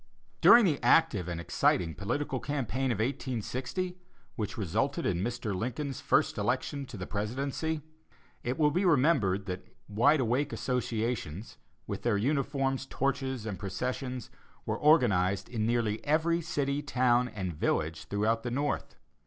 During 0.41 0.65
the 0.65 0.81
active 0.81 1.27
and 1.27 1.39
exciting 1.39 1.93
political 1.93 2.39
campaign 2.39 2.91
of 2.91 2.97
1860, 2.97 3.99
which 4.35 4.57
resulted 4.57 5.05
in 5.05 5.19
Mr. 5.21 5.53
Lincoln's 5.55 6.01
first 6.01 6.39
election 6.39 6.87
to 6.87 6.97
the 6.97 7.05
presidency, 7.05 7.83
it 8.43 8.57
will 8.57 8.71
be 8.71 8.83
remembered 8.83 9.45
that 9.45 9.67
"Wide 9.87 10.19
Awake" 10.19 10.51
associations, 10.53 11.59
with 11.85 12.01
their 12.01 12.17
uniforms, 12.17 12.87
torches 12.87 13.45
and 13.45 13.59
processions, 13.59 14.31
were 14.65 14.79
organized 14.79 15.47
in 15.49 15.67
nearly 15.67 16.03
every 16.03 16.41
city, 16.41 16.81
town 16.81 17.27
and 17.27 17.53
village 17.53 18.05
throughout 18.05 18.41
the 18.41 18.49
North. 18.49 18.95